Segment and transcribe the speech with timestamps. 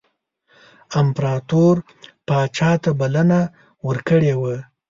[1.01, 1.75] امپراطور
[2.27, 3.39] پاچا ته بلنه
[3.87, 4.55] ورکړې وه.